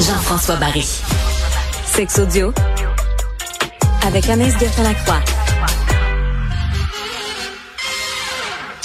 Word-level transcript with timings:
Jean-François 0.00 0.56
Barry. 0.56 0.86
Sex 1.84 2.18
audio 2.18 2.54
avec 4.06 4.26
Anaïs 4.30 4.58
Gertin-Lacroix. 4.58 5.20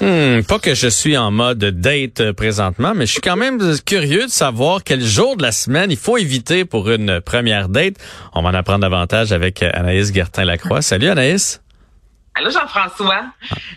Hmm, 0.00 0.42
pas 0.44 0.60
que 0.60 0.74
je 0.74 0.86
suis 0.86 1.16
en 1.16 1.32
mode 1.32 1.58
date 1.58 2.20
euh, 2.20 2.32
présentement, 2.32 2.92
mais 2.94 3.06
je 3.06 3.12
suis 3.12 3.20
quand 3.20 3.36
même 3.36 3.58
curieux 3.84 4.26
de 4.26 4.30
savoir 4.30 4.84
quel 4.84 5.02
jour 5.02 5.36
de 5.36 5.42
la 5.42 5.52
semaine 5.52 5.90
il 5.90 5.96
faut 5.96 6.16
éviter 6.16 6.64
pour 6.64 6.88
une 6.88 7.20
première 7.20 7.68
date. 7.68 7.96
On 8.32 8.42
va 8.42 8.50
en 8.50 8.54
apprendre 8.54 8.80
davantage 8.80 9.32
avec 9.32 9.62
Anaïs 9.62 10.12
Gertin-Lacroix. 10.14 10.80
Salut 10.80 11.08
Anaïs. 11.08 11.60
Allô 12.34 12.50
Jean-François. 12.50 13.24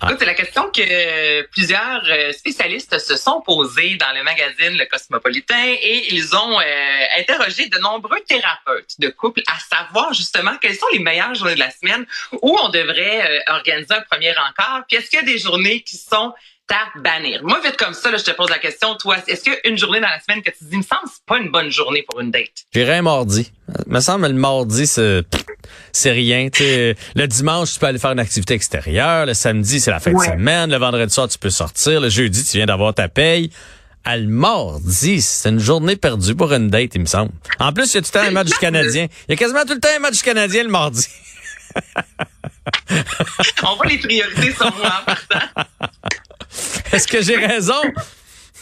Ah. 0.00 0.06
Écoute, 0.06 0.16
c'est 0.18 0.26
la 0.26 0.34
question 0.34 0.70
que 0.70 1.42
plusieurs 1.46 2.02
euh, 2.10 2.32
spécialistes 2.32 2.98
se 2.98 3.16
sont 3.16 3.40
posés 3.40 3.96
dans 3.96 4.12
le 4.14 4.22
magazine 4.22 4.78
Le 4.78 4.84
Cosmopolitain 4.84 5.74
et 5.80 6.12
ils 6.12 6.36
ont 6.36 6.60
euh, 6.60 7.18
interrogé 7.18 7.68
de 7.68 7.78
nombreux 7.78 8.20
thérapeutes 8.28 8.94
de 8.98 9.08
couple 9.08 9.42
à 9.46 9.58
savoir 9.58 10.12
justement 10.12 10.52
quelles 10.60 10.76
sont 10.76 10.86
les 10.92 10.98
meilleures 10.98 11.34
journées 11.34 11.54
de 11.54 11.60
la 11.60 11.70
semaine 11.70 12.04
où 12.42 12.58
on 12.62 12.68
devrait 12.68 13.26
euh, 13.26 13.54
organiser 13.54 13.94
un 13.94 14.02
premier 14.02 14.32
encart. 14.32 14.84
Puis 14.86 14.98
est-ce 14.98 15.08
qu'il 15.08 15.18
y 15.18 15.22
a 15.22 15.26
des 15.26 15.38
journées 15.38 15.80
qui 15.80 15.96
sont 15.96 16.34
à 16.72 16.98
bannir? 16.98 17.42
Moi, 17.42 17.60
vite 17.62 17.76
comme 17.76 17.94
ça, 17.94 18.10
là, 18.10 18.16
je 18.16 18.24
te 18.24 18.30
pose 18.30 18.50
la 18.50 18.58
question, 18.58 18.94
toi, 18.96 19.16
est-ce 19.26 19.42
qu'il 19.42 19.52
y 19.52 19.56
a 19.56 19.68
une 19.68 19.76
journée 19.76 20.00
dans 20.00 20.08
la 20.08 20.20
semaine 20.20 20.42
que 20.42 20.50
tu 20.50 20.58
te 20.58 20.64
dis, 20.64 20.70
il 20.72 20.78
me 20.78 20.82
semble, 20.82 21.02
c'est 21.04 21.24
pas 21.26 21.38
une 21.38 21.50
bonne 21.50 21.70
journée 21.70 22.02
pour 22.02 22.20
une 22.20 22.30
date? 22.30 22.64
J'irais 22.72 22.96
un 22.96 23.02
mardi. 23.02 23.52
Il 23.86 23.92
me 23.92 24.00
semble 24.00 24.26
le 24.26 24.32
mardi, 24.32 24.86
c'est, 24.86 25.22
c'est 25.92 26.12
rien. 26.12 26.48
le 26.60 27.26
dimanche, 27.26 27.72
tu 27.74 27.78
peux 27.78 27.86
aller 27.86 27.98
faire 27.98 28.12
une 28.12 28.20
activité 28.20 28.54
extérieure. 28.54 29.26
Le 29.26 29.34
samedi, 29.34 29.80
c'est 29.80 29.90
la 29.90 30.00
fin 30.00 30.12
de 30.12 30.18
semaine. 30.18 30.70
Le 30.70 30.76
vendredi 30.76 31.12
soir, 31.12 31.28
tu 31.28 31.38
peux 31.38 31.50
sortir. 31.50 32.00
Le 32.00 32.08
jeudi, 32.08 32.44
tu 32.44 32.56
viens 32.56 32.66
d'avoir 32.66 32.94
ta 32.94 33.08
paye. 33.08 33.50
À 34.04 34.16
le 34.16 34.26
mardi, 34.26 35.22
c'est 35.22 35.48
une 35.48 35.60
journée 35.60 35.94
perdue 35.94 36.34
pour 36.34 36.52
une 36.52 36.68
date, 36.68 36.90
il 36.96 37.02
me 37.02 37.06
semble. 37.06 37.30
En 37.60 37.72
plus, 37.72 37.92
il 37.92 37.94
y 37.94 37.98
a 37.98 38.02
tout 38.02 38.10
le 38.12 38.20
temps 38.20 38.26
un 38.26 38.32
match 38.32 38.48
du 38.48 38.58
Canadien. 38.58 39.06
Il 39.28 39.32
y 39.32 39.34
a 39.34 39.36
quasiment 39.36 39.62
tout 39.62 39.74
le 39.74 39.80
temps 39.80 39.90
un 39.96 40.00
match 40.00 40.16
du 40.16 40.22
Canadien 40.22 40.64
le 40.64 40.70
mardi. 40.70 41.06
On 43.62 43.76
voit 43.76 43.86
les 43.86 43.98
priorités 43.98 44.52
sont 44.52 44.72
moi 44.76 45.04
en 45.06 45.14
Est-ce 46.92 47.06
que 47.06 47.22
j'ai 47.22 47.36
raison? 47.36 47.80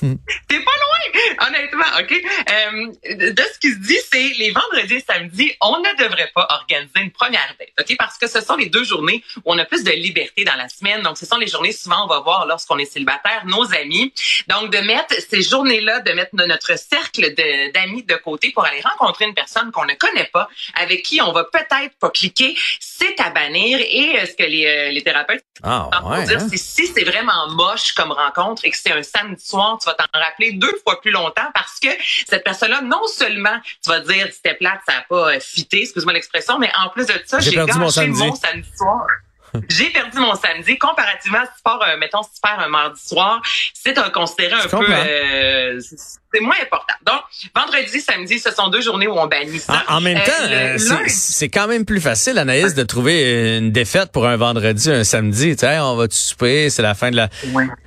T'es 0.01 0.07
pas 0.07 0.77
loin, 0.83 0.90
honnêtement, 1.41 1.85
OK? 1.99 2.13
Euh, 2.13 3.35
de 3.35 3.43
ce 3.43 3.59
qui 3.59 3.73
se 3.73 3.79
dit, 3.79 3.99
c'est 4.13 4.33
les 4.39 4.51
vendredis 4.51 4.95
et 4.95 5.01
samedis, 5.01 5.53
on 5.61 5.79
ne 5.79 5.97
devrait 5.99 6.31
pas 6.35 6.47
organiser 6.51 7.01
une 7.01 7.11
première 7.11 7.55
date, 7.59 7.71
OK? 7.79 7.97
Parce 7.99 8.19
que 8.19 8.27
ce 8.27 8.41
sont 8.41 8.57
les 8.57 8.67
deux 8.67 8.85
journées 8.85 9.23
où 9.39 9.53
on 9.53 9.59
a 9.59 9.65
plus 9.65 9.85
de 9.85 9.91
liberté 9.91 10.45
dans 10.45 10.57
la 10.57 10.69
semaine. 10.69 11.03
Donc, 11.03 11.19
ce 11.19 11.27
sont 11.27 11.37
les 11.37 11.47
journées, 11.47 11.73
souvent, 11.73 12.05
on 12.05 12.09
va 12.09 12.21
voir 12.21 12.47
lorsqu'on 12.47 12.79
est 12.79 12.91
célibataire, 12.91 13.43
nos 13.47 13.73
amis. 13.75 14.13
Donc, 14.49 14.71
de 14.71 14.79
mettre 14.79 15.15
ces 15.29 15.43
journées-là, 15.43 16.01
de 16.01 16.13
mettre 16.13 16.35
notre 16.35 16.79
cercle 16.79 17.35
d'amis 17.75 18.03
de, 18.05 18.17
côté 18.17 18.51
pour 18.51 18.65
aller 18.65 18.83
rencontrer 18.83 19.25
une 19.25 19.35
personne 19.35 19.73
qu'on 19.73 19.87
ne 19.87 19.95
connaît 19.95 20.29
pas, 20.33 20.49
avec 20.75 21.03
qui 21.03 21.21
on 21.23 21.33
va 21.33 21.45
peut-être 21.45 21.97
pas 21.99 22.11
cliquer, 22.11 22.57
c'est 22.81 23.19
à 23.21 23.31
bannir. 23.31 23.79
Et 23.81 24.19
euh, 24.19 24.27
ce 24.27 24.33
que 24.33 24.43
les, 24.43 24.67
euh, 24.67 24.91
les 24.91 25.03
thérapeutes 25.03 25.45
ah, 25.63 25.89
ouais, 26.05 26.25
dire, 26.25 26.39
hein? 26.41 26.47
c'est 26.51 26.57
si 26.57 26.87
c'est 26.87 27.05
vraiment 27.05 27.49
moche 27.51 27.93
comme 27.93 28.13
rencontre 28.13 28.65
et 28.65 28.71
que 28.71 28.77
c'est 28.77 28.93
un 28.93 29.03
samedi 29.03 29.45
soir, 29.45 29.79
tu 29.81 29.87
vas 29.87 29.95
t'en 29.95 30.07
rappeler 30.19 30.53
deux 30.53 30.75
fois 30.83 30.90
plus 30.97 31.11
longtemps 31.11 31.51
parce 31.55 31.79
que 31.81 31.89
cette 32.27 32.45
personne-là, 32.45 32.83
non 32.83 33.07
seulement 33.07 33.59
tu 33.83 33.91
vas 33.91 34.01
dire 34.01 34.29
c'était 34.33 34.55
plate, 34.55 34.81
ça 34.87 34.95
n'a 34.95 35.03
pas 35.09 35.39
fité, 35.41 35.83
excuse-moi 35.83 36.13
l'expression, 36.13 36.59
mais 36.59 36.71
en 36.79 36.89
plus 36.91 37.07
de 37.07 37.15
ça, 37.25 37.41
j'ai 37.41 37.53
gâché 37.53 37.79
mon 37.79 37.91
samedi 37.91 38.71
soir. 38.77 39.07
J'ai 39.69 39.91
perdu 39.91 40.19
mon 40.19 40.35
samedi. 40.35 40.79
Comparativement, 40.79 41.43
si 41.43 41.57
tu 41.57 41.63
pars, 41.65 41.81
euh, 41.83 41.97
mettons, 41.99 42.23
si 42.23 42.31
tu 42.35 42.41
pars 42.43 42.61
un 42.61 42.69
mardi 42.69 43.01
soir, 43.01 43.43
c'est 43.75 43.95
considéré 44.13 44.55
un 44.55 44.69
peu, 44.69 44.87
euh, 44.89 45.81
c'est 46.33 46.41
moins 46.41 46.57
important. 46.63 46.95
Donc, 47.05 47.21
vendredi, 47.55 48.01
samedi, 48.01 48.39
ce 48.39 48.51
sont 48.53 48.69
deux 48.69 48.81
journées 48.81 49.09
où 49.09 49.19
on 49.19 49.27
bannit 49.27 49.59
ça. 49.59 49.83
En, 49.89 50.01
même 50.01 50.19
euh, 50.19 50.79
temps, 50.79 50.97
c'est 51.07 51.49
quand 51.49 51.67
même 51.67 51.85
plus 51.85 52.01
facile, 52.01 52.39
Anaïs, 52.39 52.75
de 52.75 52.83
trouver 52.83 53.59
une 53.59 53.73
défaite 53.73 54.13
pour 54.13 54.27
un 54.27 54.37
vendredi, 54.37 54.91
un 54.91 55.05
samedi. 55.05 55.57
Tu 55.57 55.61
sais, 55.61 55.79
on 55.79 55.97
va 55.97 56.09
te 56.09 56.15
souper, 56.15 56.71
c'est 56.71 56.83
la 56.83 56.95
fin 56.95 57.11
de 57.11 57.17
la... 57.17 57.29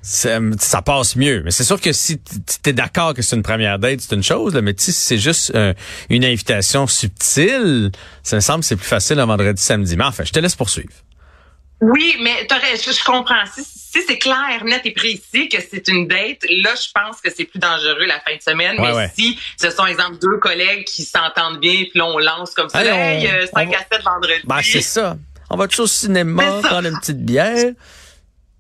Ça 0.02 0.82
passe 0.82 1.16
mieux. 1.16 1.42
Mais 1.46 1.52
c'est 1.52 1.64
sûr 1.64 1.80
que 1.80 1.94
si 1.94 2.20
tu 2.20 2.70
es 2.70 2.74
d'accord 2.74 3.14
que 3.14 3.22
c'est 3.22 3.36
une 3.36 3.44
première 3.44 3.80
date, 3.80 4.02
c'est 4.02 4.16
une 4.16 4.24
chose, 4.24 4.54
là, 4.54 4.62
mais 4.62 4.74
si 4.78 4.92
c'est 4.92 5.18
juste 5.18 5.54
une 6.10 6.26
invitation 6.26 6.88
subtile, 6.88 7.92
ça 8.24 8.36
me 8.38 8.42
semble 8.42 8.60
que 8.62 8.66
c'est 8.66 8.76
plus 8.76 8.88
facile 8.88 9.20
un 9.20 9.26
vendredi, 9.26 9.62
samedi. 9.62 9.96
Mais 9.96 10.06
enfin, 10.06 10.24
je 10.26 10.32
te 10.32 10.40
laisse 10.40 10.56
poursuivre. 10.56 10.92
Oui, 11.84 12.18
mais 12.22 12.48
je, 12.50 12.92
je 12.92 13.04
comprends. 13.04 13.44
Si, 13.56 14.02
c'est 14.08 14.18
clair, 14.18 14.64
net 14.64 14.82
et 14.86 14.92
précis 14.92 15.50
que 15.50 15.58
c'est 15.62 15.88
une 15.88 16.08
date, 16.08 16.44
là, 16.50 16.72
je 16.76 16.88
pense 16.94 17.22
que 17.22 17.30
c'est 17.30 17.46
plus 17.46 17.60
dangereux 17.60 18.06
la 18.06 18.20
fin 18.22 18.36
de 18.36 18.42
semaine. 18.42 18.78
mais 18.80 19.10
si 19.16 19.40
ce 19.60 19.70
sont, 19.70 19.86
exemple, 19.86 20.18
deux 20.20 20.38
collègues 20.38 20.86
qui 20.86 21.04
s'entendent 21.04 21.60
bien, 21.60 21.84
puis 21.90 22.00
là, 22.00 22.06
on 22.06 22.18
lance 22.18 22.54
comme 22.54 22.70
ça, 22.70 22.84
hey, 22.84 23.30
5 23.54 23.74
à 23.74 23.80
7 23.92 24.04
vendredi. 24.04 24.42
Ben, 24.46 24.62
c'est 24.64 24.82
ça. 24.82 25.18
On 25.50 25.58
va 25.58 25.68
toujours 25.68 25.86
au 25.86 25.88
cinéma, 25.88 26.62
prendre 26.64 26.88
une 26.88 26.98
petite 27.00 27.24
bière? 27.24 27.74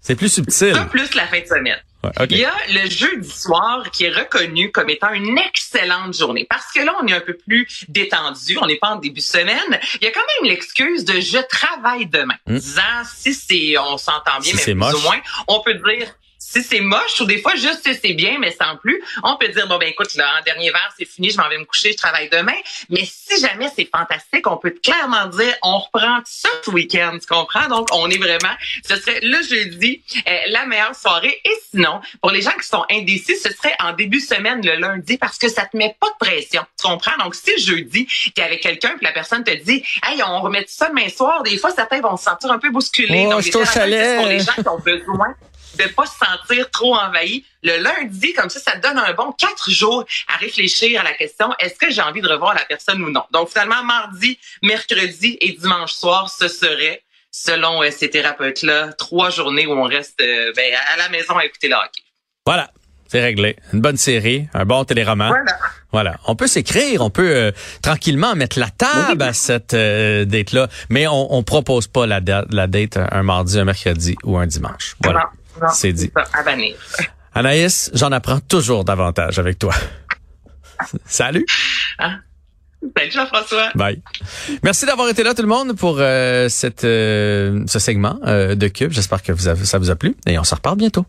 C'est 0.01 0.15
plus 0.15 0.29
subtil. 0.29 0.75
Ça, 0.75 0.85
plus 0.85 1.15
la 1.15 1.27
fin 1.27 1.39
de 1.39 1.45
semaine. 1.47 1.79
Il 2.29 2.37
y 2.37 2.45
a 2.45 2.53
le 2.69 2.89
jeudi 2.89 3.29
soir 3.29 3.89
qui 3.91 4.05
est 4.05 4.09
reconnu 4.09 4.71
comme 4.71 4.89
étant 4.89 5.11
une 5.13 5.37
excellente 5.37 6.15
journée 6.15 6.45
parce 6.49 6.71
que 6.71 6.81
là, 6.81 6.93
on 7.01 7.07
est 7.07 7.13
un 7.13 7.21
peu 7.21 7.35
plus 7.35 7.85
détendu, 7.87 8.57
on 8.61 8.65
n'est 8.65 8.77
pas 8.77 8.89
en 8.89 8.95
début 8.97 9.21
de 9.21 9.25
semaine. 9.25 9.79
Il 10.01 10.05
y 10.05 10.07
a 10.07 10.11
quand 10.11 10.21
même 10.39 10.49
l'excuse 10.49 11.05
de 11.05 11.19
je 11.19 11.39
travaille 11.47 12.07
demain. 12.07 12.35
Hmm. 12.45 12.57
Disant 12.57 12.81
si 13.05 13.33
c'est 13.33 13.77
on 13.77 13.97
s'entend 13.97 14.39
bien, 14.41 14.53
mais 14.55 14.63
plus 14.63 14.73
ou 14.73 15.01
moins, 15.01 15.21
on 15.47 15.61
peut 15.61 15.75
dire 15.75 16.07
si 16.53 16.61
c'est 16.61 16.81
moche 16.81 17.19
ou 17.19 17.25
des 17.25 17.41
fois 17.41 17.55
juste 17.55 17.81
c'est 17.83 18.13
bien, 18.13 18.37
mais 18.39 18.51
sans 18.51 18.77
plus, 18.77 19.01
on 19.23 19.35
peut 19.37 19.47
dire 19.47 19.67
bon 19.67 19.77
ben 19.77 19.89
écoute 19.89 20.13
là, 20.15 20.39
en 20.39 20.43
dernier 20.43 20.69
verre 20.69 20.93
c'est 20.97 21.05
fini, 21.05 21.31
je 21.31 21.37
m'en 21.37 21.49
vais 21.49 21.57
me 21.57 21.65
coucher, 21.65 21.91
je 21.93 21.97
travaille 21.97 22.29
demain. 22.29 22.53
Mais 22.89 23.05
si 23.05 23.39
jamais 23.41 23.69
c'est 23.75 23.89
fantastique, 23.89 24.45
on 24.45 24.57
peut 24.57 24.75
clairement 24.83 25.25
dire 25.27 25.53
on 25.63 25.79
reprend 25.79 26.19
ça 26.25 26.49
ce 26.63 26.69
week-end, 26.69 27.17
tu 27.19 27.25
comprends? 27.25 27.67
Donc 27.69 27.87
on 27.91 28.07
est 28.09 28.17
vraiment, 28.17 28.53
ce 28.87 28.95
serait 28.97 29.19
le 29.21 29.41
jeudi 29.41 30.03
euh, 30.27 30.31
la 30.47 30.65
meilleure 30.65 30.95
soirée. 30.95 31.39
Et 31.43 31.55
sinon, 31.71 32.01
pour 32.21 32.31
les 32.31 32.41
gens 32.41 32.51
qui 32.51 32.67
sont 32.67 32.85
indécis, 32.91 33.37
ce 33.37 33.51
serait 33.51 33.75
en 33.79 33.93
début 33.93 34.19
de 34.19 34.25
semaine 34.25 34.63
le 34.63 34.75
lundi 34.75 35.17
parce 35.17 35.37
que 35.37 35.49
ça 35.49 35.65
te 35.65 35.75
met 35.75 35.95
pas 35.99 36.09
de 36.09 36.25
pression, 36.25 36.63
tu 36.79 36.87
comprends? 36.87 37.17
Donc 37.23 37.33
si 37.33 37.57
jeudi 37.57 38.07
t'es 38.35 38.43
avec 38.43 38.61
quelqu'un 38.61 38.89
puis 38.89 39.05
la 39.05 39.11
personne 39.11 39.43
te 39.43 39.51
dit 39.63 39.83
hey 40.07 40.21
on 40.23 40.41
remet 40.41 40.65
ça 40.67 40.89
demain 40.89 41.09
soir, 41.09 41.41
des 41.43 41.57
fois 41.57 41.71
certains 41.71 42.01
vont 42.01 42.15
se 42.17 42.25
sentir 42.25 42.51
un 42.51 42.59
peu 42.59 42.69
bousculés. 42.69 43.25
Oh, 43.27 43.31
Donc, 43.31 43.41
je 43.41 43.51
chalet. 43.65 44.17
pour 44.17 44.27
les 44.27 44.39
gens 44.39 44.53
qui 44.53 44.67
ont 44.67 44.79
besoin 44.79 45.35
de 45.77 45.85
pas 45.93 46.05
se 46.05 46.17
sentir 46.17 46.69
trop 46.71 46.95
envahi. 46.95 47.45
Le 47.63 47.77
lundi, 47.81 48.33
comme 48.33 48.49
ça, 48.49 48.59
ça 48.59 48.75
donne 48.77 48.97
un 48.97 49.13
bon 49.13 49.31
quatre 49.31 49.71
jours 49.71 50.05
à 50.27 50.37
réfléchir 50.37 51.01
à 51.01 51.03
la 51.03 51.13
question 51.13 51.53
est-ce 51.59 51.75
que 51.75 51.91
j'ai 51.91 52.01
envie 52.01 52.21
de 52.21 52.27
revoir 52.27 52.53
la 52.53 52.65
personne 52.65 53.01
ou 53.03 53.09
non? 53.09 53.23
Donc 53.31 53.49
finalement, 53.49 53.83
mardi, 53.83 54.37
mercredi 54.61 55.37
et 55.41 55.53
dimanche 55.53 55.93
soir, 55.93 56.29
ce 56.29 56.47
serait, 56.47 57.01
selon 57.31 57.81
euh, 57.81 57.89
ces 57.91 58.09
thérapeutes-là, 58.09 58.93
trois 58.93 59.29
journées 59.29 59.65
où 59.65 59.71
on 59.71 59.83
reste 59.83 60.19
euh, 60.21 60.51
ben, 60.55 60.71
à 60.93 60.97
la 60.97 61.09
maison 61.09 61.37
à 61.37 61.45
écouter 61.45 61.69
le 61.69 61.75
hockey. 61.75 62.01
Voilà. 62.45 62.69
C'est 63.07 63.21
réglé. 63.21 63.55
Une 63.73 63.81
bonne 63.81 63.97
série, 63.97 64.47
un 64.55 64.65
bon 64.65 64.83
téléroman. 64.85 65.27
Voilà. 65.27 65.57
Voilà. 65.91 66.15
On 66.25 66.35
peut 66.35 66.47
s'écrire, 66.47 67.01
on 67.01 67.11
peut 67.11 67.29
euh, 67.29 67.51
tranquillement 67.83 68.33
mettre 68.35 68.57
la 68.59 68.71
table 68.71 69.21
à 69.21 69.33
cette 69.33 69.75
date-là, 69.75 70.67
mais 70.89 71.05
on, 71.05 71.31
on 71.31 71.43
propose 71.43 71.85
pas 71.87 72.07
la, 72.07 72.19
la 72.49 72.67
date 72.67 72.97
un 72.97 73.21
mardi, 73.21 73.59
un 73.59 73.65
mercredi 73.65 74.15
ou 74.23 74.37
un 74.37 74.47
dimanche. 74.47 74.95
Voilà. 75.03 75.29
C'est 75.73 75.93
dit. 75.93 76.11
à 76.15 76.43
venir. 76.43 76.75
Anaïs, 77.35 77.89
j'en 77.93 78.11
apprends 78.11 78.39
toujours 78.39 78.83
davantage 78.85 79.39
avec 79.39 79.57
toi. 79.57 79.73
Salut. 81.05 81.45
Hein? 81.99 82.19
Salut 82.97 83.11
Jean-François. 83.11 83.71
Bye. 83.75 84.01
Merci 84.61 84.85
d'avoir 84.85 85.07
été 85.09 85.23
là 85.23 85.33
tout 85.33 85.41
le 85.41 85.47
monde 85.47 85.73
pour 85.73 85.97
euh, 85.99 86.49
cette, 86.49 86.83
euh, 86.83 87.63
ce 87.65 87.79
segment 87.79 88.19
euh, 88.25 88.55
de 88.55 88.67
Cube. 88.67 88.91
J'espère 88.91 89.23
que 89.23 89.31
vous 89.31 89.47
avez, 89.47 89.65
ça 89.65 89.79
vous 89.79 89.89
a 89.89 89.95
plu 89.95 90.15
et 90.27 90.37
on 90.37 90.43
se 90.43 90.53
reparle 90.53 90.77
bientôt. 90.77 91.05